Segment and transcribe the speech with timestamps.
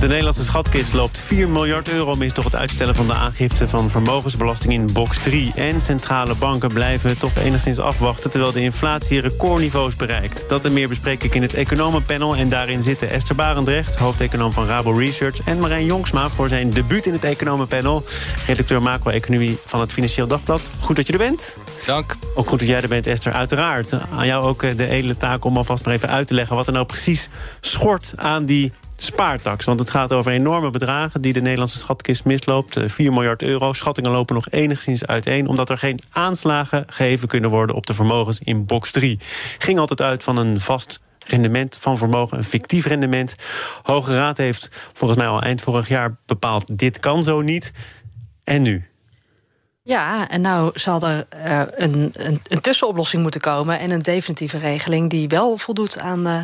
[0.00, 3.90] De Nederlandse schatkist loopt 4 miljard euro mis door het uitstellen van de aangifte van
[3.90, 5.52] vermogensbelasting in box 3.
[5.54, 10.48] En centrale banken blijven toch enigszins afwachten terwijl de inflatie recordniveaus bereikt.
[10.48, 12.36] Dat en meer bespreek ik in het Economenpanel.
[12.36, 15.40] En daarin zitten Esther Barendrecht, hoofdeconoom van Rabo Research.
[15.44, 18.04] En Marijn Jongsma voor zijn debuut in het Economenpanel.
[18.46, 20.70] Redacteur macro-economie van het Financieel Dagblad.
[20.80, 21.58] Goed dat je er bent.
[21.86, 22.16] Dank.
[22.34, 23.32] Ook goed dat jij er bent, Esther.
[23.32, 23.92] Uiteraard.
[24.16, 26.56] Aan jou ook eh, de edele taak om alvast maar even uit te leggen...
[26.56, 27.28] wat er nou precies
[27.60, 29.64] schort aan die spaartax.
[29.64, 32.78] Want het gaat over enorme bedragen die de Nederlandse schatkist misloopt.
[32.84, 33.72] 4 eh, miljard euro.
[33.72, 35.46] Schattingen lopen nog enigszins uiteen...
[35.48, 39.18] omdat er geen aanslagen gegeven kunnen worden op de vermogens in box 3.
[39.58, 43.34] Ging altijd uit van een vast rendement van vermogen, een fictief rendement.
[43.82, 46.78] Hoge Raad heeft volgens mij al eind vorig jaar bepaald...
[46.78, 47.72] dit kan zo niet.
[48.44, 48.84] En nu?
[49.82, 53.78] Ja, en nou zal er uh, een, een, een, tussenoplossing moeten komen...
[53.78, 56.26] en een definitieve regeling die wel voldoet aan...
[56.26, 56.40] Uh,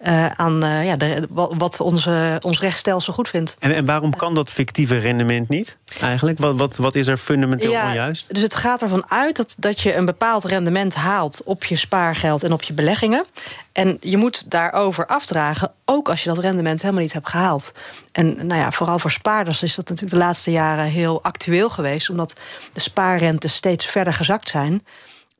[0.00, 3.56] uh, aan ja, de, wat onze, ons rechtsstelsel goed vindt.
[3.58, 6.38] En, en waarom kan dat fictieve rendement niet eigenlijk?
[6.38, 8.34] Wat, wat, wat is er fundamenteel ja, onjuist?
[8.34, 11.42] Dus het gaat ervan uit dat, dat je een bepaald rendement haalt...
[11.44, 13.24] op je spaargeld en op je beleggingen.
[13.72, 17.72] En je moet daarover afdragen, ook als je dat rendement helemaal niet hebt gehaald.
[18.12, 22.10] En nou ja, vooral voor spaarders is dat natuurlijk de laatste jaren heel actueel geweest,
[22.10, 22.34] omdat
[22.72, 24.82] de spaarrentes steeds verder gezakt zijn.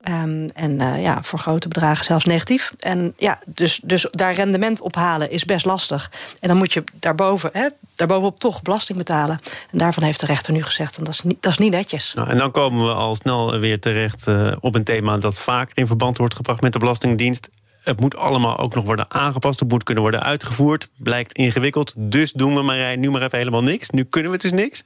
[0.09, 2.73] Um, en uh, ja, voor grote bedragen zelfs negatief.
[2.81, 6.11] En ja, dus, dus daar rendement ophalen is best lastig.
[6.41, 9.41] En dan moet je daarboven, hè, daarbovenop toch belasting betalen.
[9.71, 12.13] En daarvan heeft de rechter nu gezegd, dat is niet, dat is niet netjes.
[12.15, 15.77] Nou, en dan komen we al snel weer terecht uh, op een thema dat vaker
[15.77, 17.51] in verband wordt gebracht met de Belastingdienst.
[17.83, 19.61] Het moet allemaal ook nog worden aangepast.
[19.61, 20.89] Het moet kunnen worden uitgevoerd.
[20.97, 21.93] Blijkt ingewikkeld.
[21.97, 23.91] Dus doen we maar nu maar even helemaal niks.
[23.91, 24.85] Nu kunnen we dus niks.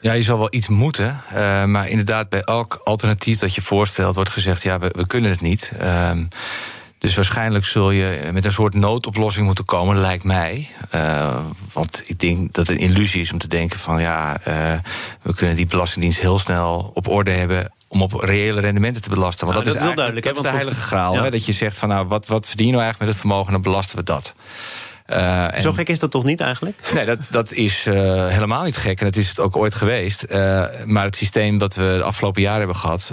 [0.00, 1.22] Ja, je zal wel iets moeten.
[1.32, 5.30] Uh, maar inderdaad, bij elk alternatief dat je voorstelt, wordt gezegd: ja, we, we kunnen
[5.30, 5.72] het niet.
[5.80, 6.10] Uh,
[6.98, 10.68] dus waarschijnlijk zul je met een soort noodoplossing moeten komen, lijkt mij.
[10.94, 14.40] Uh, want ik denk dat het een illusie is om te denken: van ja,
[15.22, 19.46] we kunnen die Belastingdienst heel snel op orde hebben om op reële rendementen te belasten.
[19.46, 20.26] Want nou, dat, dat, is heel duidelijk.
[20.26, 21.14] Dat is de heilige graal.
[21.14, 21.22] Ja.
[21.22, 23.52] Hè, dat je zegt van nou, wat, wat verdien je nou eigenlijk met het vermogen,
[23.52, 24.34] dan belasten we dat.
[25.08, 26.90] Uh, Zo gek is dat toch niet eigenlijk?
[26.94, 27.94] Nee, dat, dat is uh,
[28.28, 28.98] helemaal niet gek.
[28.98, 30.24] En dat is het ook ooit geweest.
[30.28, 33.12] Uh, maar het systeem dat we de afgelopen jaren hebben gehad...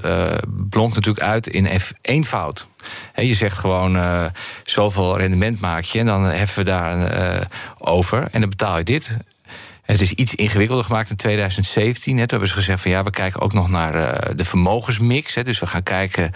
[0.70, 1.68] blonkt natuurlijk uit in
[2.02, 2.68] eenvoud.
[3.12, 3.98] He, je zegt gewoon
[4.64, 6.00] zoveel rendement maak je...
[6.00, 9.18] en dan heffen we daar over en dan betaal je dit.
[9.82, 12.16] Het is iets ingewikkelder gemaakt in 2017.
[12.16, 13.92] Net hebben ze gezegd van ja, we kijken ook nog naar
[14.36, 15.34] de vermogensmix.
[15.34, 16.32] Dus we gaan kijken,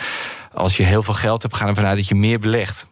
[0.53, 1.56] als je heel veel geld hebt...
[1.56, 2.88] gaan we ervan uit dat je meer belegt.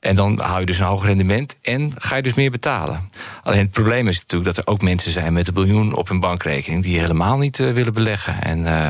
[0.00, 3.10] En dan hou je dus een hoog rendement en ga je dus meer betalen.
[3.42, 6.20] Alleen het probleem is natuurlijk dat er ook mensen zijn met een biljoen op hun
[6.20, 8.42] bankrekening die helemaal niet uh, willen beleggen.
[8.42, 8.86] En, uh,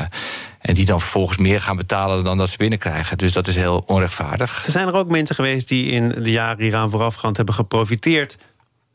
[0.59, 3.17] en die dan vervolgens meer gaan betalen dan dat ze binnenkrijgen.
[3.17, 4.65] Dus dat is heel onrechtvaardig.
[4.65, 8.37] Er zijn er ook mensen geweest die in de jaren hieraan voorafgaand hebben geprofiteerd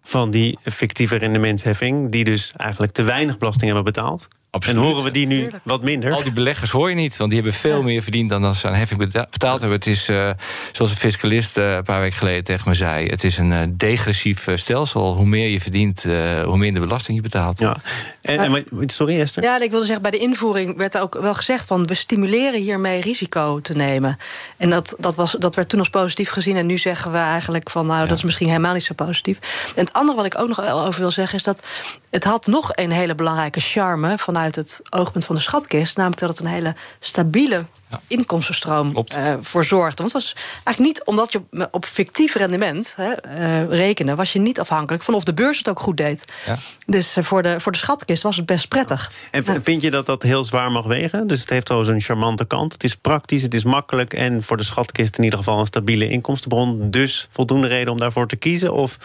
[0.03, 4.29] van die fictieve rendementsheffing, die dus eigenlijk te weinig belasting hebben betaald.
[4.55, 4.79] Absoluut.
[4.79, 6.13] En horen we die nu wat minder?
[6.13, 7.83] Al die beleggers hoor je niet, want die hebben veel ja.
[7.83, 9.79] meer verdiend dan dat ze aan heffing betaald hebben.
[9.79, 10.31] Het is, uh,
[10.73, 13.61] zoals een fiscalist uh, een paar weken geleden tegen me zei, het is een uh,
[13.71, 15.15] degressief stelsel.
[15.15, 16.03] Hoe meer je verdient,
[16.45, 17.59] hoe minder belasting je betaalt.
[17.59, 17.77] Ja.
[18.21, 19.43] En, en, sorry Esther?
[19.43, 22.61] Ja, ik wilde zeggen, bij de invoering werd er ook wel gezegd van we stimuleren
[22.61, 24.19] hiermee risico te nemen.
[24.57, 26.57] En dat, dat, was, dat werd toen als positief gezien.
[26.57, 28.07] En nu zeggen we eigenlijk van nou, ja.
[28.07, 29.39] dat is misschien helemaal niet zo positief.
[29.77, 31.67] En het andere wat ik ook nog wel over wil zeggen is dat
[32.11, 35.97] het had nog een hele belangrijke charme vanuit uit het oogpunt van de schatkist.
[35.97, 38.01] Namelijk dat het een hele stabiele ja.
[38.07, 40.03] inkomstenstroom uh, voor zorgde.
[40.03, 40.35] Want het was
[40.65, 45.15] eigenlijk niet omdat je op fictief rendement hè, uh, rekende, was je niet afhankelijk van
[45.15, 46.25] of de beurs het ook goed deed.
[46.47, 46.57] Ja.
[46.87, 49.13] Dus uh, voor, de, voor de schatkist was het best prettig.
[49.31, 49.61] En ja.
[49.63, 51.27] vind je dat dat heel zwaar mag wegen?
[51.27, 52.73] Dus het heeft wel een charmante kant.
[52.73, 56.09] Het is praktisch, het is makkelijk en voor de schatkist in ieder geval een stabiele
[56.09, 56.91] inkomstenbron.
[56.91, 58.73] Dus voldoende reden om daarvoor te kiezen?
[58.73, 58.99] Of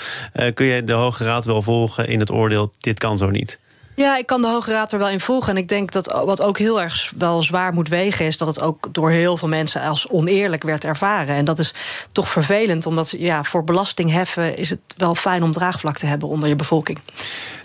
[0.54, 3.60] kun je de Hoge Raad wel volgen in het oordeel: dit kan zo niet?
[4.00, 5.50] Ja, ik kan de Hoge Raad er wel in volgen.
[5.50, 8.26] En ik denk dat wat ook heel erg wel zwaar moet wegen...
[8.26, 11.36] is dat het ook door heel veel mensen als oneerlijk werd ervaren.
[11.36, 11.74] En dat is
[12.12, 14.56] toch vervelend, omdat ja, voor belastingheffen...
[14.56, 17.00] is het wel fijn om draagvlak te hebben onder je bevolking.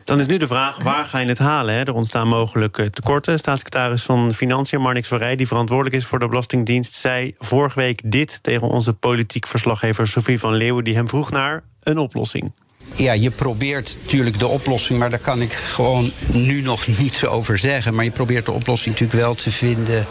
[0.05, 1.75] Dan is nu de vraag, waar ga je het halen?
[1.75, 1.83] Hè?
[1.83, 3.39] Er ontstaan mogelijk tekorten.
[3.39, 5.37] Staatssecretaris van Financiën, Marnix Verrij...
[5.37, 6.95] die verantwoordelijk is voor de Belastingdienst...
[6.95, 10.85] zei vorige week dit tegen onze politiek verslaggever Sofie van Leeuwen...
[10.85, 12.53] die hem vroeg naar een oplossing
[12.95, 17.59] ja, je probeert natuurlijk de oplossing, maar daar kan ik gewoon nu nog niets over
[17.59, 17.95] zeggen.
[17.95, 20.07] Maar je probeert de oplossing natuurlijk wel te vinden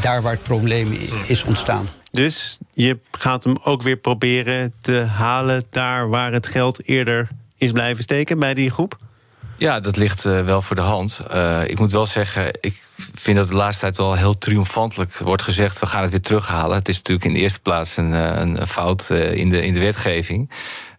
[0.00, 1.88] daar waar het probleem is ontstaan.
[2.10, 7.72] Dus je gaat hem ook weer proberen te halen daar waar het geld eerder is
[7.72, 8.96] blijven steken bij die groep?
[9.56, 11.22] Ja, dat ligt uh, wel voor de hand.
[11.34, 12.82] Uh, ik moet wel zeggen, ik
[13.14, 16.76] vind dat de laatste tijd wel heel triomfantelijk wordt gezegd: we gaan het weer terughalen.
[16.76, 20.50] Het is natuurlijk in de eerste plaats een, een fout in, de, in de wetgeving.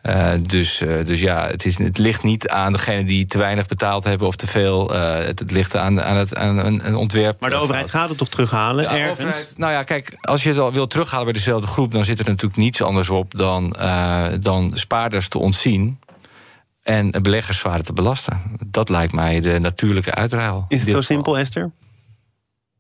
[0.04, 3.68] Uh, dus, uh, dus ja, het, is, het ligt niet aan degene die te weinig
[3.68, 4.96] betaald hebben of te veel.
[4.96, 7.40] Uh, het, het, ligt aan, aan, het, aan een, een ontwerp.
[7.40, 8.84] Maar de overheid gaat het toch terughalen?
[8.84, 9.54] Ja, ergens?
[9.58, 12.26] nou ja, kijk, als je het al wil terughalen bij dezelfde groep, dan zit er
[12.26, 13.76] natuurlijk niets anders op dan,
[14.40, 16.00] dan spaarders te ontzien.
[16.84, 18.42] En beleggers zwaarder te belasten.
[18.66, 20.66] Dat lijkt mij de natuurlijke uitruil.
[20.68, 21.72] Is het zo simpel, Esther?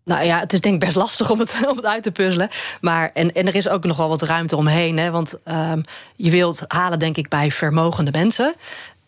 [0.06, 2.50] Nou ja, het is denk ik best lastig om het, om uit te puzzelen.
[2.82, 4.98] Maar, en, en er is ook nog wel wat ruimte omheen.
[4.98, 5.82] Hè, want um,
[6.16, 8.56] je wilt halen, denk ik, bij vermogende mensen.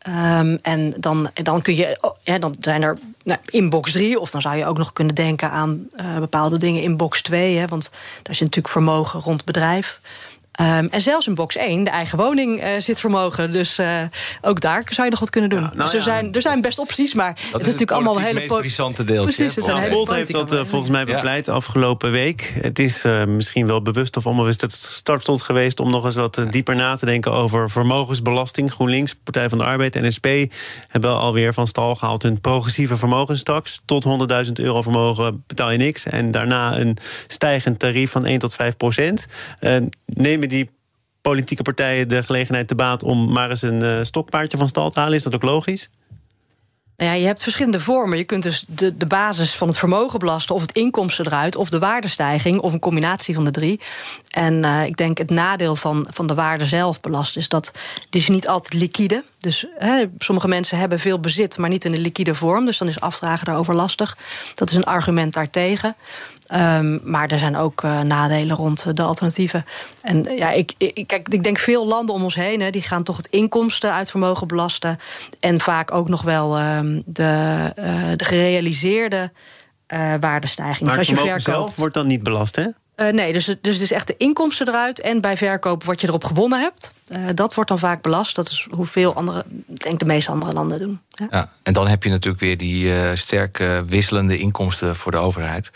[0.07, 4.19] Um, en dan, dan kun je, oh, ja, dan zijn er nou, in box 3,
[4.19, 7.57] of dan zou je ook nog kunnen denken aan uh, bepaalde dingen in box 2.
[7.57, 7.89] Hè, want
[8.21, 10.01] daar zit natuurlijk vermogen rond bedrijf.
[10.61, 13.51] Um, en zelfs in box 1, de eigen woning, uh, zit vermogen.
[13.51, 14.01] Dus uh,
[14.41, 15.61] ook daar zou je nog wat kunnen doen.
[15.61, 17.91] Ja, nou dus er, ja, zijn, er zijn best opties, maar dat het is natuurlijk
[17.91, 19.45] allemaal hele interessante deeltje.
[19.45, 22.55] Precies, het Volt heeft dat uh, volgens mij bepleit afgelopen week.
[22.61, 26.75] Het is misschien wel bewust of onbewust het startstond geweest om nog eens wat dieper
[26.75, 28.71] na te denken over vermogensbelasting.
[28.71, 30.27] GroenLinks, Partij van de Arbeid en SP
[30.87, 33.81] hebben alweer van stal gehaald hun progressieve vermogenstaks.
[33.85, 34.05] Tot
[34.45, 36.05] 100.000 euro vermogen betaal je niks.
[36.05, 36.97] En daarna een
[37.27, 39.27] stijgend tarief van 1 tot 5 procent.
[40.05, 40.69] neem die
[41.21, 44.99] politieke partijen de gelegenheid te baat om maar eens een uh, stokpaardje van stal te
[44.99, 45.15] halen?
[45.15, 45.89] Is dat ook logisch?
[46.97, 48.17] Nou ja, je hebt verschillende vormen.
[48.17, 51.69] Je kunt dus de, de basis van het vermogen belasten, of het inkomsten eruit, of
[51.69, 53.79] de waardestijging, of een combinatie van de drie.
[54.29, 57.71] En uh, ik denk het nadeel van, van de waarde zelf belasten is dat
[58.09, 59.23] die is niet altijd liquide.
[59.39, 62.65] Dus hè, sommige mensen hebben veel bezit, maar niet in een liquide vorm.
[62.65, 64.17] Dus dan is afdragen daarover lastig.
[64.53, 65.95] Dat is een argument daartegen.
[66.53, 69.65] Um, maar er zijn ook uh, nadelen rond de alternatieven.
[70.01, 72.81] En uh, ja, ik, ik, kijk, ik denk veel landen om ons heen, hè, die
[72.81, 74.99] gaan toch het inkomsten uit vermogen belasten.
[75.39, 79.31] En vaak ook nog wel um, de, uh, de gerealiseerde
[80.19, 80.89] waardestijging.
[80.89, 82.65] Maar het vermogen zelf wordt dan niet belast, hè?
[82.95, 86.07] Uh, nee, dus, dus het is echt de inkomsten eruit en bij verkoop wat je
[86.07, 86.91] erop gewonnen hebt.
[87.09, 88.35] Uh, dat wordt dan vaak belast.
[88.35, 91.01] Dat is hoeveel andere, denk de meeste andere landen doen.
[91.07, 91.27] Ja.
[91.31, 95.71] ja en dan heb je natuurlijk weer die uh, sterk wisselende inkomsten voor de overheid.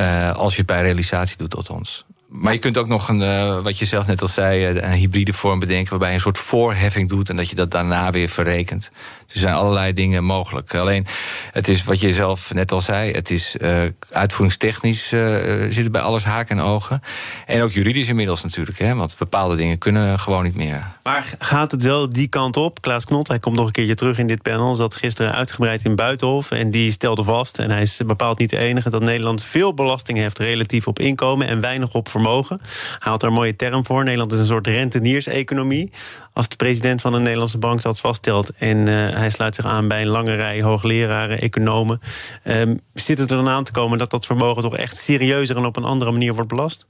[0.00, 2.04] Uh, als je het bij realisatie doet, althans.
[2.30, 4.98] Maar je kunt ook nog een, uh, wat je zelf net al zei, eh, een
[4.98, 5.90] hybride vorm bedenken.
[5.90, 8.90] waarbij je een soort voorheffing doet en dat je dat daarna weer verrekent.
[9.24, 10.74] Dus er zijn allerlei dingen mogelijk.
[10.74, 11.06] Alleen,
[11.50, 13.12] het is wat je zelf net al zei.
[13.12, 13.78] Het is uh,
[14.10, 15.36] uitvoeringstechnisch uh,
[15.70, 17.02] zit bij alles haken en ogen.
[17.46, 18.78] En ook juridisch inmiddels natuurlijk.
[18.78, 20.86] Hè, want bepaalde dingen kunnen gewoon niet meer.
[21.02, 22.80] Maar gaat het wel die kant op?
[22.80, 24.74] Klaas Knot, hij komt nog een keertje terug in dit panel.
[24.74, 26.50] Zat gisteren uitgebreid in Buitenhof.
[26.50, 28.90] En die stelde vast, en hij is bepaald niet de enige...
[28.90, 31.48] dat Nederland veel belasting heeft relatief op inkomen...
[31.48, 32.60] en weinig op vermogen vermogen.
[32.98, 34.04] Hij had er een mooie term voor.
[34.04, 35.92] Nederland is een soort rentenierseconomie.
[36.32, 38.50] Als de president van de Nederlandse bank dat vaststelt...
[38.50, 42.00] en uh, hij sluit zich aan bij een lange rij hoogleraren, economen...
[42.44, 45.56] Um, zit het er dan aan te komen dat dat vermogen toch echt serieuzer...
[45.56, 46.86] en op een andere manier wordt belast?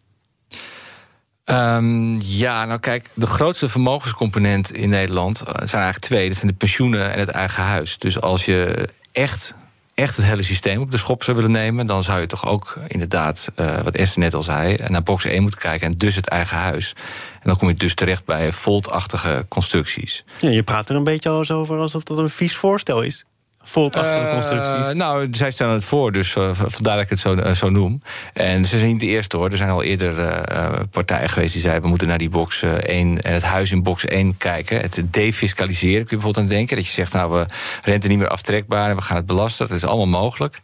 [1.44, 6.28] Um, ja, nou kijk, de grootste vermogenscomponent in Nederland eh, zijn eigenlijk twee.
[6.28, 7.98] Dat zijn de pensioenen en het eigen huis.
[7.98, 9.54] Dus als je echt
[10.00, 12.78] echt het hele systeem op de schop zou willen nemen, dan zou je toch ook
[12.86, 16.28] inderdaad, uh, wat Esther net al zei, naar box 1 moeten kijken en dus het
[16.28, 16.94] eigen huis.
[17.32, 20.24] En dan kom je dus terecht bij voltachtige constructies.
[20.40, 23.24] Ja, je praat er een beetje over alsof dat een vies voorstel is
[23.62, 24.92] voltachtige uh, constructies?
[24.92, 28.02] Nou, zij stellen het voor, dus uh, vandaar dat ik het zo, uh, zo noem.
[28.32, 29.50] En ze zijn niet de eerste hoor.
[29.50, 30.44] Er zijn al eerder
[30.90, 31.82] partijen geweest die zeiden...
[31.82, 34.80] we moeten naar die box 1 en het huis in box 1 kijken.
[34.80, 36.76] Het defiscaliseren, kun je bijvoorbeeld aan denken.
[36.76, 37.46] Dat je zegt, nou, we
[37.82, 38.90] rente niet meer aftrekbaar...
[38.90, 39.68] en we gaan het belasten.
[39.68, 40.60] Dat is allemaal mogelijk.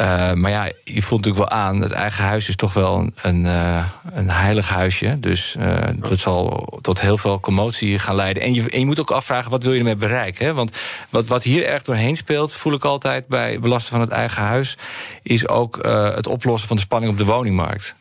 [0.00, 3.14] Uh, maar ja, je voelt natuurlijk wel aan, het eigen huis is toch wel een,
[3.22, 3.44] een,
[4.12, 5.16] een heilig huisje.
[5.20, 8.42] Dus uh, dat zal tot heel veel commotie gaan leiden.
[8.42, 10.46] En je, je moet ook afvragen, wat wil je ermee bereiken?
[10.46, 10.54] Hè?
[10.54, 10.78] Want
[11.10, 14.76] wat, wat hier erg doorheen speelt, voel ik altijd bij belasten van het eigen huis...
[15.22, 15.78] is ook
[16.14, 17.94] het oplossen van de spanning op de woningmarkt.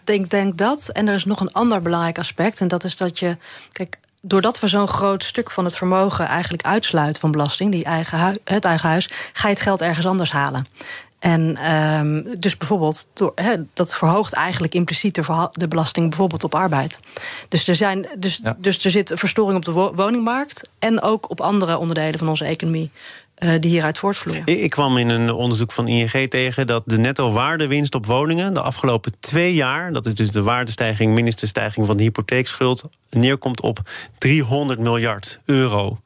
[0.00, 0.88] Ik denk, denk dat.
[0.88, 2.60] En er is nog een ander belangrijk aspect.
[2.60, 3.36] En dat is dat je.
[3.72, 8.38] Kijk, doordat we zo'n groot stuk van het vermogen eigenlijk uitsluiten van belasting, die eigen
[8.44, 10.66] het eigen huis, ga je het geld ergens anders halen.
[11.24, 16.54] En um, dus bijvoorbeeld, door, he, dat verhoogt eigenlijk impliciet de, de, belasting bijvoorbeeld op
[16.54, 17.00] arbeid.
[17.48, 18.56] Dus er, zijn, dus, ja.
[18.58, 22.90] dus er zit verstoring op de woningmarkt en ook op andere onderdelen van onze economie.
[23.38, 24.46] Uh, die hieruit voortvloeien.
[24.46, 28.62] Ik, kwam in een onderzoek van ING tegen dat de netto waardewinst op woningen de
[28.62, 33.60] afgelopen twee jaar, dat is dus de waardestijging minus de stijging van de hypotheekschuld, neerkomt
[33.60, 33.78] op
[34.18, 36.00] 300 miljard euro.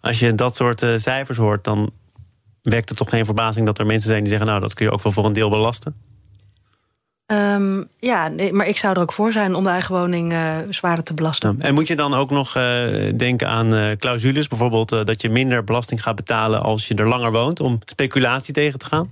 [0.00, 1.92] Als je dat soort uh, cijfers hoort, dan
[2.62, 4.92] wekt het toch geen verbazing dat er mensen zijn die zeggen: Nou, dat kun je
[4.92, 5.94] ook wel voor een deel belasten?
[7.26, 10.56] Um, ja, nee, maar ik zou er ook voor zijn om de eigen woning uh,
[10.70, 11.56] zwaarder te belasten.
[11.60, 12.62] En moet je dan ook nog uh,
[13.16, 14.48] denken aan uh, clausules?
[14.48, 17.60] Bijvoorbeeld dat je minder belasting gaat betalen als je er langer woont...
[17.60, 19.10] om speculatie tegen te gaan?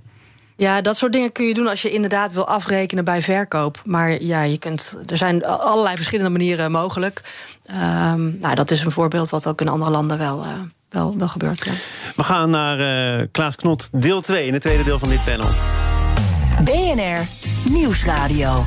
[0.55, 3.81] Ja, dat soort dingen kun je doen als je inderdaad wil afrekenen bij verkoop.
[3.85, 7.21] Maar ja, je kunt, er zijn allerlei verschillende manieren mogelijk.
[7.69, 10.45] Um, nou, dat is een voorbeeld wat ook in andere landen wel,
[10.91, 11.65] wel, wel gebeurt.
[11.65, 11.71] Ja.
[12.15, 15.47] We gaan naar Klaas Knot, deel 2, in het tweede deel van dit panel.
[16.63, 17.27] BNR
[17.69, 18.63] Nieuwsradio.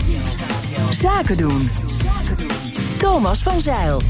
[0.91, 1.71] Zaken doen.
[2.99, 4.03] Thomas van Zeil.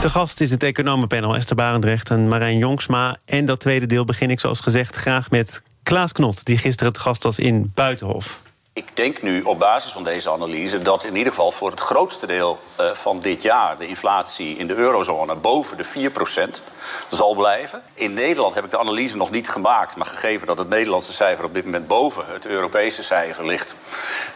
[0.00, 3.16] De gast is het economenpanel Esther Barendrecht en Marijn Jongsma.
[3.24, 6.44] En dat tweede deel begin ik zoals gezegd graag met Klaas Knot...
[6.44, 8.40] die gisteren het gast was in Buitenhof.
[8.76, 12.26] Ik denk nu op basis van deze analyse dat in ieder geval voor het grootste
[12.26, 16.62] deel uh, van dit jaar de inflatie in de eurozone boven de 4%
[17.08, 17.82] zal blijven.
[17.94, 21.44] In Nederland heb ik de analyse nog niet gemaakt, maar gegeven dat het Nederlandse cijfer
[21.44, 23.74] op dit moment boven het Europese cijfer ligt,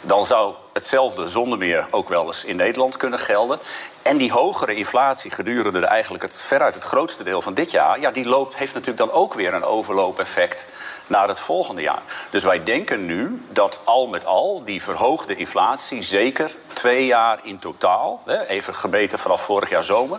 [0.01, 3.59] dan zou hetzelfde zonder meer ook wel eens in Nederland kunnen gelden.
[4.03, 8.01] En die hogere inflatie gedurende de, eigenlijk het, veruit het grootste deel van dit jaar,
[8.01, 10.67] ja, die loopt, heeft natuurlijk dan ook weer een overloopeffect
[11.07, 12.03] naar het volgende jaar.
[12.31, 17.59] Dus wij denken nu dat al met al die verhoogde inflatie zeker twee jaar in
[17.59, 20.19] totaal, even gemeten vanaf vorig jaar zomer,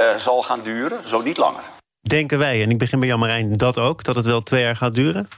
[0.00, 1.63] uh, zal gaan duren, zo niet langer.
[2.04, 4.94] Denken wij, en ik begin bij Jan dat ook, dat het wel twee jaar gaat
[4.94, 5.28] duren?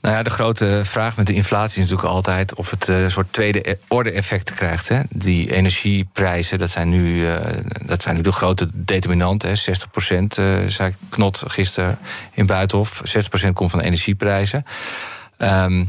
[0.00, 3.32] Nou ja, de grote vraag met de inflatie is natuurlijk altijd of het een soort
[3.32, 4.88] tweede orde effecten krijgt.
[4.88, 5.00] Hè.
[5.10, 7.36] Die energieprijzen, dat zijn nu, uh,
[7.84, 9.56] dat zijn de grote determinanten.
[9.56, 11.98] 60 procent, uh, zei Knot gisteren
[12.32, 13.02] in Buitenhof.
[13.04, 14.64] 60% komt van energieprijzen.
[15.38, 15.88] Um,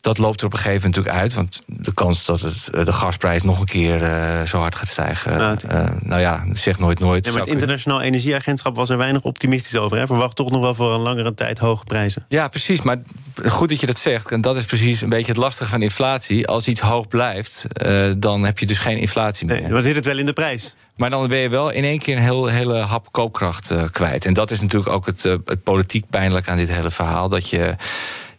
[0.00, 1.34] dat loopt er op een gegeven moment natuurlijk uit.
[1.34, 4.88] Want de kans dat het, eh, de gasprijs nog een keer uh, zo hard gaat
[4.88, 5.36] stijgen.
[5.36, 7.26] Nou, uh, nou ja, zeg nooit nooit.
[7.26, 9.98] Ja, maar het Internationaal Energieagentschap was er weinig optimistisch over.
[9.98, 10.06] Hè?
[10.06, 12.24] Verwacht toch nog wel voor een langere tijd hoge prijzen.
[12.28, 12.82] Ja, precies.
[12.82, 12.98] Maar
[13.46, 14.30] goed dat je dat zegt.
[14.30, 16.46] En dat is precies een beetje het lastige van inflatie.
[16.46, 19.60] Als iets hoog blijft, uh, dan heb je dus geen inflatie meer.
[19.60, 20.74] Nee, dan zit het wel in de prijs.
[20.96, 24.24] Maar dan ben je wel in één keer een heel, hele hap koopkracht kwijt.
[24.24, 27.28] En dat is natuurlijk ook het, het politiek pijnlijk aan dit hele verhaal.
[27.28, 27.76] Dat je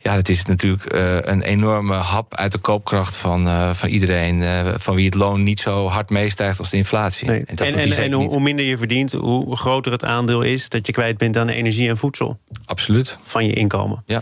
[0.07, 4.41] ja, het is natuurlijk uh, een enorme hap uit de koopkracht van, uh, van iedereen.
[4.41, 7.27] Uh, van wie het loon niet zo hard meestijgt als de inflatie.
[7.27, 7.43] Nee.
[7.45, 10.69] En, dat en, en, en hoe, hoe, minder je verdient, hoe groter het aandeel is
[10.69, 12.39] dat je kwijt bent aan energie en voedsel.
[12.65, 13.17] Absoluut.
[13.23, 14.03] Van je inkomen.
[14.05, 14.21] Ja.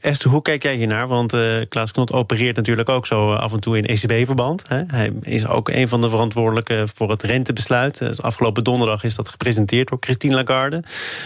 [0.00, 1.08] Esther, hoe kijk jij hiernaar?
[1.08, 1.36] Want
[1.68, 4.64] Klaas Knot opereert natuurlijk ook zo af en toe in ECB-verband.
[4.68, 7.98] Hij is ook een van de verantwoordelijken voor het rentebesluit.
[7.98, 10.82] Dus afgelopen donderdag is dat gepresenteerd door Christine Lagarde.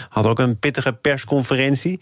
[0.09, 2.01] Had ook een pittige persconferentie.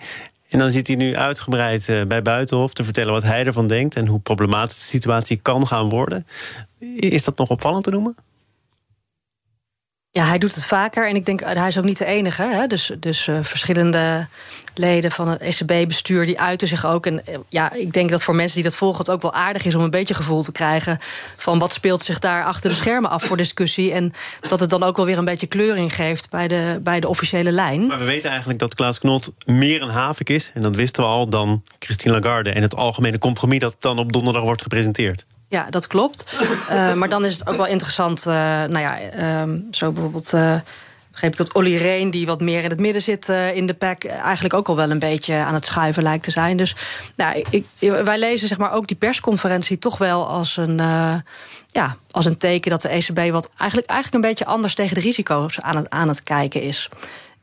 [0.50, 3.96] En dan zit hij nu uitgebreid eh, bij Buitenhof te vertellen wat hij ervan denkt
[3.96, 6.26] en hoe problematisch de situatie kan gaan worden.
[6.96, 8.16] Is dat nog opvallend te noemen?
[10.12, 12.42] Ja, hij doet het vaker en ik denk, hij is ook niet de enige.
[12.42, 12.66] Hè?
[12.66, 14.26] Dus, dus uh, verschillende
[14.74, 17.06] leden van het ECB-bestuur die uiten zich ook.
[17.06, 19.64] En uh, ja, ik denk dat voor mensen die dat volgen het ook wel aardig
[19.64, 20.98] is om een beetje gevoel te krijgen
[21.36, 23.92] van wat speelt zich daar achter de schermen af voor discussie.
[23.92, 24.12] En
[24.48, 27.52] dat het dan ook wel weer een beetje kleuring geeft bij de, bij de officiële
[27.52, 27.86] lijn.
[27.86, 31.08] Maar we weten eigenlijk dat Klaas Knot meer een havik is, en dat wisten we
[31.08, 35.24] al, dan Christine Lagarde en het algemene compromis dat dan op donderdag wordt gepresenteerd.
[35.50, 36.36] Ja, dat klopt.
[36.70, 38.26] uh, maar dan is het ook wel interessant.
[38.26, 40.30] Uh, nou ja, uh, zo bijvoorbeeld.
[41.10, 44.04] begreep ik dat Olly Reen, die wat meer in het midden zit in de pack,
[44.04, 46.56] eigenlijk ook al wel een beetje aan het schuiven lijkt te zijn.
[46.56, 46.74] Dus
[47.16, 50.76] nou, ik, wij lezen zeg maar ook die persconferentie toch wel als een,
[51.66, 55.00] ja, als een teken dat de ECB wat eigenlijk, eigenlijk een beetje anders tegen de
[55.00, 56.88] risico's aan het, aan het kijken is.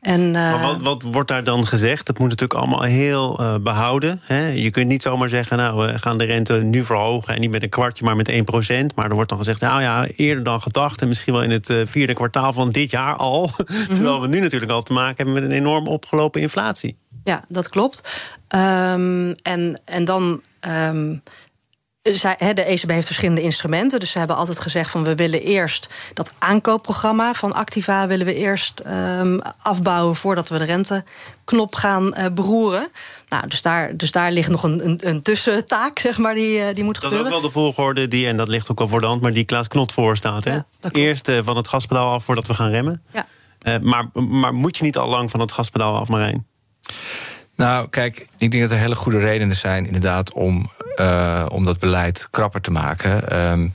[0.00, 0.32] En, uh...
[0.32, 2.06] maar wat, wat, wordt daar dan gezegd?
[2.06, 4.20] Dat moet natuurlijk allemaal heel uh, behouden.
[4.24, 4.48] Hè?
[4.48, 7.34] Je kunt niet zomaar zeggen, nou, we gaan de rente nu verhogen...
[7.34, 8.94] en niet met een kwartje, maar met 1 procent.
[8.94, 11.02] Maar er wordt dan gezegd, nou ja, eerder dan gedacht...
[11.02, 13.50] en misschien wel in het uh, vierde kwartaal van dit jaar al.
[13.68, 13.94] Mm -hmm.
[13.94, 15.34] Terwijl we nu natuurlijk al te maken hebben...
[15.34, 16.96] met een enorm opgelopen inflatie.
[17.24, 18.30] Ja, dat klopt.
[18.48, 20.40] Um, en, en dan...
[20.68, 21.47] Um, zij,
[22.02, 24.00] de ECB heeft verschillende instrumenten.
[24.00, 28.34] Dus ze hebben altijd gezegd van we willen eerst dat aankoopprogramma van Activa willen we
[28.34, 32.88] eerst um, afbouwen voordat we de renteknop gaan uh, beroeren.
[33.28, 36.74] Nou, dus daar, dus daar ligt nog een, een, een tussentaak, zeg maar, die, uh,
[36.74, 37.30] die moet dat gebeuren.
[37.30, 39.20] Dat is ook wel de volgorde die, en dat ligt ook wel voor de hand,
[39.20, 40.44] maar die Klaas Knot voorstaat.
[40.44, 40.52] Hè?
[40.52, 43.02] Ja, eerst uh, van het gaspedaal af voordat we gaan remmen.
[43.12, 43.26] Ja.
[43.82, 46.46] maar, maar moet je niet al lang van het gaspedaal af, Marijn?
[47.58, 51.78] Nou, kijk, ik denk dat er hele goede redenen zijn, inderdaad, om, uh, om dat
[51.78, 53.40] beleid krapper te maken.
[53.50, 53.72] Um,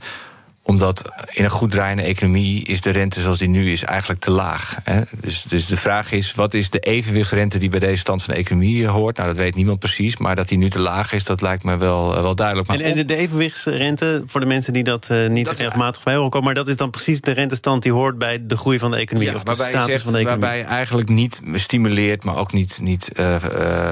[0.66, 4.30] omdat in een goed draaiende economie is de rente zoals die nu is eigenlijk te
[4.30, 4.76] laag.
[4.84, 5.00] Hè?
[5.20, 8.40] Dus, dus de vraag is, wat is de evenwichtsrente die bij deze stand van de
[8.40, 9.16] economie hoort?
[9.16, 11.78] Nou, dat weet niemand precies, maar dat die nu te laag is, dat lijkt me
[11.78, 12.68] wel, wel duidelijk.
[12.68, 16.30] Maar en, de, evenwichtsrente, voor de mensen die dat uh, niet dat regelmatig bij horen
[16.30, 18.96] komen, maar dat is dan precies de rentestand die hoort bij de groei van de
[18.96, 20.40] economie ja, of de status zegt, van de economie.
[20.40, 23.36] Waarbij je eigenlijk niet stimuleert, maar ook niet, niet uh,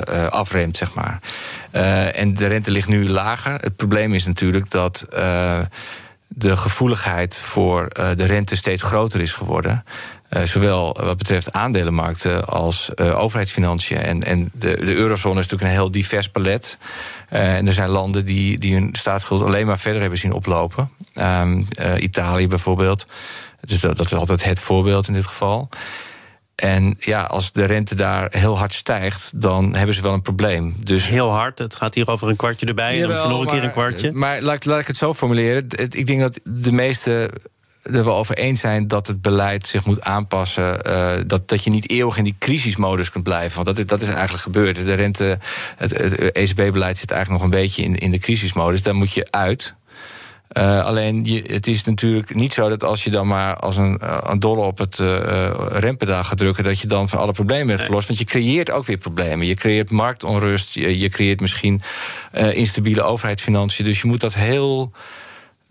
[0.09, 1.21] uh, afremt, zeg maar.
[2.13, 3.55] en de rente ligt nu lager.
[3.55, 5.07] Het probleem is natuurlijk dat
[6.35, 9.85] de gevoeligheid voor uh, de rente steeds groter is geworden.
[10.31, 13.99] Uh, zowel wat betreft aandelenmarkten als uh, overheidsfinanciën.
[13.99, 16.79] En, en de, de eurozone is natuurlijk een heel divers palet.
[17.29, 20.91] en er zijn landen die, die hun staatsschuld alleen maar verder hebben zien oplopen.
[21.15, 23.07] Um, Italië bijvoorbeeld.
[23.61, 25.69] Dus dat is altijd het voorbeeld in dit geval.
[26.63, 30.77] En ja, als de rente daar heel hard stijgt, dan hebben ze wel een probleem.
[30.79, 33.65] Dus heel hard, het gaat hier over een kwartje erbij en dan nog een keer
[33.65, 34.13] een kwartje.
[34.13, 35.67] Maar laat, laat ik het zo formuleren.
[35.91, 37.31] Ik denk dat de meeste
[37.83, 40.79] er wel over eens zijn dat het beleid zich moet aanpassen.
[40.87, 43.55] Uh, dat, dat je niet eeuwig in die crisismodus kunt blijven.
[43.55, 44.77] Want dat is, dat is eigenlijk gebeurd.
[44.77, 45.39] De rente,
[45.77, 48.83] het, het ECB-beleid zit eigenlijk nog een beetje in, in de crisismodus.
[48.83, 49.75] Daar moet je uit.
[50.59, 53.99] Uh, alleen je, het is natuurlijk niet zo dat als je dan maar als een,
[54.03, 57.67] uh, een dolle op het uh, rempedaal gaat drukken, dat je dan van alle problemen
[57.67, 58.07] bent verlost.
[58.07, 59.47] Want je creëert ook weer problemen.
[59.47, 61.83] Je creëert marktonrust, je, je creëert misschien
[62.33, 63.85] instabiele overheidsfinanciën.
[63.85, 64.93] Dus je moet dat heel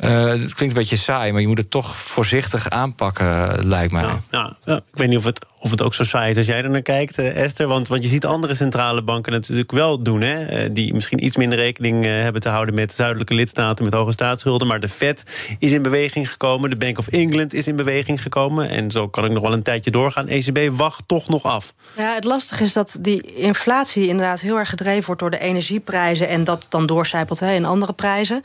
[0.08, 4.04] het klinkt een beetje saai, maar je moet het toch voorzichtig aanpakken, lijkt mij.
[4.32, 6.64] Ja, ja, ik weet niet of het, of het ook zo saai is als jij
[6.64, 7.68] er naar kijkt, uh, Esther.
[7.68, 10.22] Want, want je ziet andere centrale banken natuurlijk wel doen.
[10.22, 14.12] Hè, uh, die misschien iets minder rekening hebben te houden met zuidelijke lidstaten met hoge
[14.12, 14.68] staatsschulden.
[14.68, 15.24] Maar de Fed
[15.60, 16.70] is in beweging gekomen.
[16.70, 18.70] De Bank of England is in beweging gekomen.
[18.70, 20.28] En zo kan ik nog wel een tijdje doorgaan.
[20.28, 21.74] ECB wacht toch nog af.
[21.98, 26.28] Ja, het lastige is dat die inflatie inderdaad heel erg gedreven wordt door de energieprijzen.
[26.28, 28.42] En dat dan doorcijpelt hè, in andere prijzen.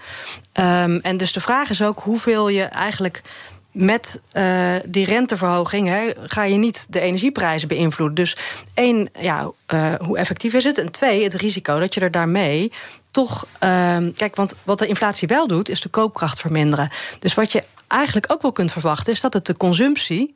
[0.60, 3.22] Um, en dus de vraag is ook hoeveel je eigenlijk
[3.70, 8.14] met uh, die renteverhoging ga je niet de energieprijzen beïnvloeden.
[8.14, 8.36] Dus
[8.74, 10.78] één, ja, uh, hoe effectief is het?
[10.78, 12.72] En twee, het risico dat je er daarmee
[13.10, 13.46] toch.
[13.64, 16.90] Uh, kijk, want wat de inflatie wel doet, is de koopkracht verminderen.
[17.18, 20.34] Dus wat je eigenlijk ook wel kunt verwachten, is dat het de consumptie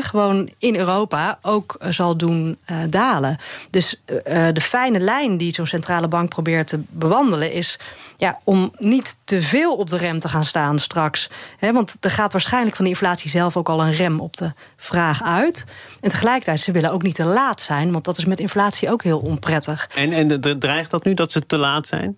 [0.00, 3.36] gewoon in Europa ook eh, zal doen uh, dalen.
[3.70, 4.18] Dus uh,
[4.52, 7.78] de fijne lijn die zo'n centrale bank probeert te bewandelen is
[8.16, 11.30] ja, om niet te veel op de rem te gaan staan straks.
[11.60, 15.22] want er gaat waarschijnlijk van de inflatie zelf ook al een rem op de vraag
[15.22, 15.64] uit.
[16.00, 19.02] En tegelijkertijd, ze willen ook niet te laat zijn, want dat is met inflatie ook
[19.02, 19.88] heel onprettig.
[19.94, 22.14] En, en dreigt dat nu dat ze te laat zijn?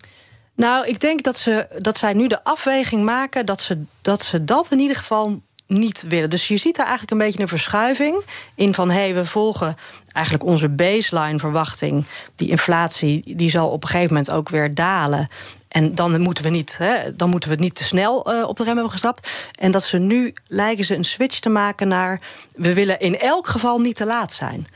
[0.55, 4.43] Nou, ik denk dat, ze, dat zij nu de afweging maken dat ze, dat ze
[4.43, 6.29] dat in ieder geval niet willen.
[6.29, 8.23] Dus je ziet daar eigenlijk een beetje een verschuiving
[8.55, 9.75] in van hé, hey, we volgen
[10.11, 12.05] eigenlijk onze baseline verwachting.
[12.35, 15.27] Die inflatie die zal op een gegeven moment ook weer dalen.
[15.67, 18.63] En dan moeten we niet, hè, dan moeten we niet te snel uh, op de
[18.63, 19.29] rem hebben gestapt.
[19.59, 22.21] En dat ze nu lijken ze een switch te maken naar
[22.55, 24.67] we willen in elk geval niet te laat zijn.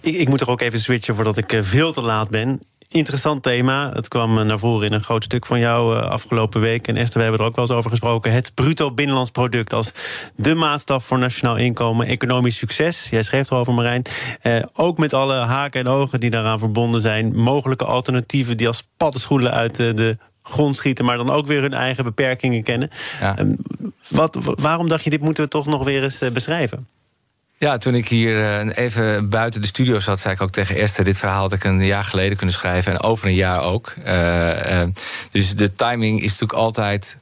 [0.00, 2.60] Ik, ik moet er ook even switchen voordat ik eh, veel te laat ben
[2.92, 3.90] interessant thema.
[3.92, 6.88] Het kwam eh, naar voren in een groot stuk van jou uh, afgelopen week.
[6.88, 8.32] En Esther, we hebben er ook wel eens over gesproken.
[8.32, 9.92] Het bruto binnenlands product als
[10.36, 12.06] de maatstaf voor nationaal inkomen.
[12.06, 13.08] Economisch succes.
[13.10, 14.02] Jij schreef erover, Marijn.
[14.42, 17.36] Uh, ook met alle haken en ogen die daaraan verbonden zijn.
[17.36, 22.04] Mogelijke alternatieven die als paddenstoelen uit de grond schieten, maar dan ook weer hun eigen
[22.04, 22.90] beperkingen kennen.
[23.20, 23.38] Ja.
[23.38, 23.54] Ehm,
[24.08, 26.86] wat, waarom dacht je, dit moeten we toch nog weer eens beschrijven?
[27.62, 31.04] Ja, toen ik hier eh, even buiten de studio zat, zei ik ook tegen Esther:
[31.04, 33.94] dit verhaal had ik een jaar geleden kunnen schrijven en over een jaar ook.
[34.06, 34.82] Uh, uh,
[35.30, 37.18] dus de timing is natuurlijk altijd.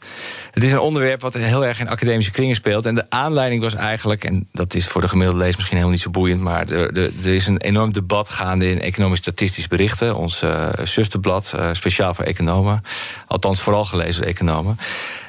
[0.50, 2.86] Het is een onderwerp wat heel erg in academische kringen speelt.
[2.86, 6.04] En de aanleiding was eigenlijk, en dat is voor de gemiddelde lezer misschien helemaal niet
[6.04, 10.16] zo boeiend, maar er, er, is een enorm debat gaande in economisch-statistisch berichten.
[10.16, 10.44] Ons
[10.82, 12.82] zusterblad, speciaal voor economen.
[13.26, 14.78] Althans, vooral gelezen door economen.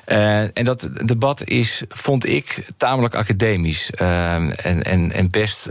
[0.08, 3.92] Uh, en dat debat is, vond ik, tamelijk academisch.
[3.92, 5.68] En, en, en best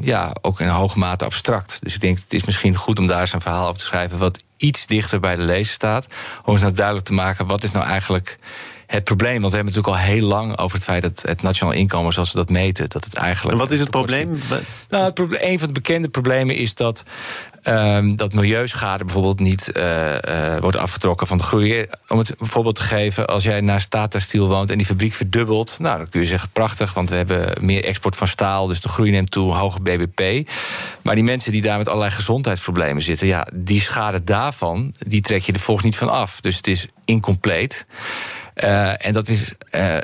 [0.00, 1.78] ja, ook in hoge mate abstract.
[1.82, 4.18] Dus ik denk, het is misschien goed om daar een verhaal over te schrijven...
[4.18, 6.06] wat iets dichter bij de lezer staat.
[6.44, 8.36] Om eens nou duidelijk te maken, wat is nou eigenlijk
[8.86, 9.40] het probleem.
[9.40, 12.32] Want we hebben natuurlijk al heel lang over het feit dat het nationaal inkomen, zoals
[12.32, 13.52] we dat meten, dat het eigenlijk.
[13.52, 14.40] En wat is het probleem?
[14.88, 17.04] Nou, het probleem, een van de bekende problemen is dat
[17.68, 21.86] Um, dat milieuschade bijvoorbeeld niet uh, uh, wordt afgetrokken van de groei.
[22.08, 25.76] Om het voorbeeld te geven, als jij naar Tata Steel woont en die fabriek verdubbelt,
[25.78, 28.88] nou dan kun je zeggen prachtig, want we hebben meer export van staal, dus de
[28.88, 30.48] groei neemt toe, hoger BBP.
[31.02, 35.42] Maar die mensen die daar met allerlei gezondheidsproblemen zitten, ja, die schade daarvan, die trek
[35.42, 36.40] je er volgens niet van af.
[36.40, 37.86] Dus het is incompleet.
[38.56, 39.54] En dat is,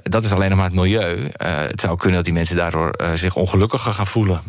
[0.02, 1.30] dat is alleen nog maar het milieu.
[1.42, 4.40] het zou kunnen dat die mensen daardoor zich ongelukkiger gaan voelen.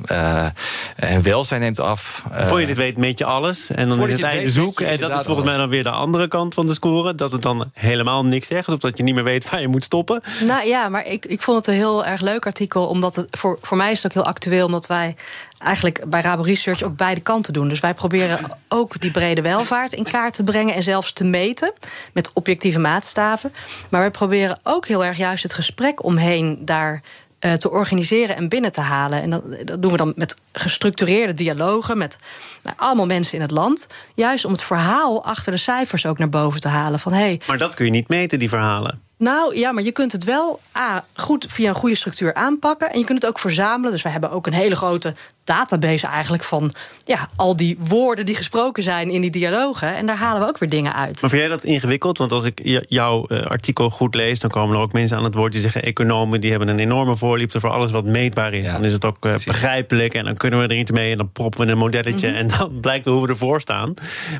[0.95, 2.23] hun welzijn neemt af.
[2.31, 3.69] Voor je dit weet, meet je alles.
[3.69, 4.79] En dan is het einde zoek.
[4.79, 7.15] En dat is volgens mij dan weer de andere kant van de score.
[7.15, 8.67] Dat het dan helemaal niks zegt.
[8.67, 10.21] Of dat je niet meer weet waar je moet stoppen.
[10.45, 12.87] Nou ja, maar ik, ik vond het een heel erg leuk artikel.
[12.87, 14.65] Omdat het voor, voor mij is het ook heel actueel.
[14.65, 15.15] Omdat wij
[15.63, 17.67] eigenlijk bij Rabo Research ook beide kanten doen.
[17.67, 21.73] Dus wij proberen ook die brede welvaart in kaart te brengen en zelfs te meten
[22.13, 23.54] met objectieve maatstaven.
[23.89, 27.02] Maar wij proberen ook heel erg juist het gesprek omheen daar
[27.45, 29.21] uh, te organiseren en binnen te halen.
[29.21, 32.17] En dat, dat, doen we dan met gestructureerde dialogen met
[32.63, 33.88] nou, allemaal mensen in het land.
[34.15, 36.99] Juist om het verhaal achter de cijfers ook naar boven te halen.
[36.99, 39.02] Van, hey, maar dat kun je niet meten, die verhalen.
[39.17, 42.91] Nou ja, maar je kunt het wel A, goed via een goede structuur aanpakken.
[42.91, 43.91] En je kunt het ook verzamelen.
[43.91, 46.73] Dus we hebben ook een hele grote database eigenlijk van
[47.06, 49.95] ja, al die woorden die gesproken zijn in die dialogen.
[49.95, 51.21] En daar halen we ook weer dingen uit.
[51.21, 52.17] Maar vind jij dat ingewikkeld?
[52.17, 55.36] Want als ik jouw uh, artikel goed lees, dan komen er ook mensen aan het
[55.36, 58.71] woord die zeggen: economen die hebben een enorme voorliefde voor alles wat meetbaar is.
[58.71, 61.32] dan is het ook uh, begrijpelijk en dan kunnen we er iets mee en dan
[61.32, 62.38] proppen we een modelletje mhm.
[62.38, 63.93] en dan blijkt hoe we ervoor staan.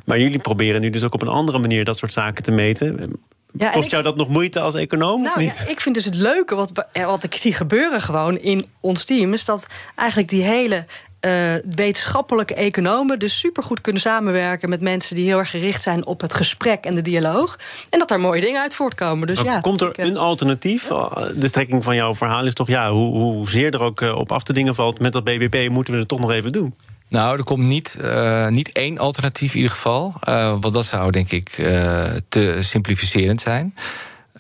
[0.06, 3.20] Maar jullie proberen nu dus ook op een andere manier dat soort zaken te meten.
[3.58, 5.64] Ja, Kost jou dat nog moeite als econoom nou, of niet?
[5.66, 9.34] Ja, ik vind dus het leuke wat, wat ik zie gebeuren gewoon in ons team...
[9.34, 10.86] is dat eigenlijk die hele
[11.26, 16.22] uh, wetenschappelijke economen dus supergoed kunnen samenwerken met mensen die heel erg gericht zijn op
[16.22, 17.60] het gesprek en de dialoog.
[17.90, 19.28] En dat daar mooie dingen uit voortkomen.
[19.28, 20.88] Dus ja, komt er een alternatief?
[21.36, 24.44] De strekking van jouw verhaal is toch ja, hoe, hoezeer er ook eh, op af
[24.44, 26.76] te dingen valt met dat BBP, moeten we het toch nog even doen.
[27.14, 30.14] Nou, er komt niet, uh, niet één alternatief in ieder geval.
[30.30, 33.76] Uh, want dat zou denk ik uh, te simplificerend zijn.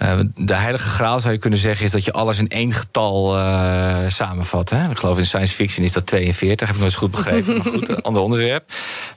[0.01, 3.37] Uh, de heilige graal zou je kunnen zeggen is dat je alles in één getal
[3.37, 4.69] uh, samenvat.
[4.69, 4.89] Hè?
[4.89, 7.57] Ik geloof in science fiction is dat 42, heb ik nooit goed begrepen.
[7.57, 8.71] maar goed, ander onderwerp.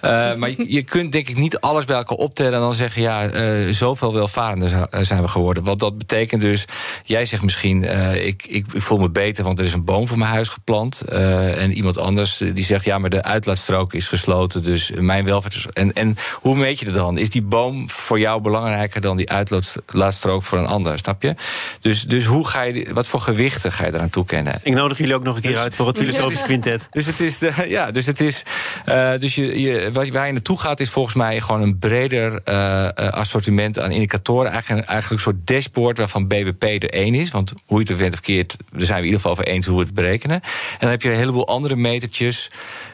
[0.05, 3.03] Uh, maar je, je, kunt denk ik niet alles bij elkaar optellen en dan zeggen...
[3.03, 3.31] ja,
[3.73, 5.65] zoveel welvarender zijn we geworden.
[5.65, 6.65] Want dat betekent dus,
[7.05, 7.83] jij zegt misschien...
[8.27, 11.01] ik, ik, ik, voel me beter, want er is een boom voor mijn huis geplant.
[11.01, 14.65] en iemand anders die zegt, ja, maar de uitlaatstrook is gesloten...
[14.65, 15.67] dus mijn welvaart is...
[15.73, 17.19] En, en hoe meet je dat dan?
[17.19, 21.35] Is die boom voor jou belangrijker dan die uitlaatstrook voor een ander, snap je?
[21.81, 24.61] Dus, dus hoe ga je, wat voor gewichten ga je eraan toekennen?
[24.63, 26.89] Ik nodig jullie ook nog een keer dus- uit voor het filosofisch quintet.
[26.91, 28.43] Dus het is, de, ja, dus het is,
[28.89, 32.89] uh, dus je, je, waar je naartoe gaat is volgens mij gewoon een breder uh,
[32.95, 34.51] assortiment aan indicatoren.
[34.51, 37.31] Eigenlijk, eigenlijk een soort dashboard waarvan BBP er één is.
[37.31, 39.67] Want hoe je het went of verkeerd, daar zijn we in ieder geval over eens
[39.67, 40.41] hoe we het berekenen.
[40.43, 42.51] En dan heb je een heleboel andere metertjes.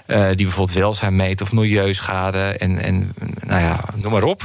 [0.06, 3.12] Uh, die bijvoorbeeld welzijn meten of milieuschade en, en
[3.46, 4.42] nou ja, noem maar op.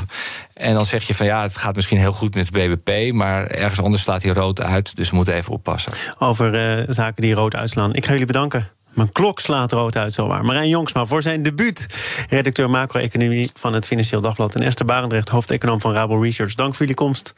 [0.53, 3.81] En dan zeg je van ja, het gaat misschien heel goed met BBP, maar ergens
[3.81, 5.91] anders slaat hij rood uit, dus we moeten even oppassen.
[6.17, 7.95] Over uh, zaken die rood uitslaan.
[7.95, 8.67] Ik ga jullie bedanken.
[8.97, 10.45] Mijn klok slaat rood uit, zowaar.
[10.45, 11.87] Marijn Jongsma voor zijn debuut.
[12.29, 14.55] Redacteur macro-economie van het Financieel Dagblad.
[14.55, 16.53] En Esther Barendrecht, hoofdeconoom van Rabo Research.
[16.53, 17.33] Dank voor jullie komst.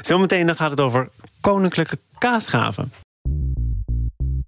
[0.00, 1.08] Zometeen dan gaat het over
[1.40, 2.92] koninklijke kaasgaven.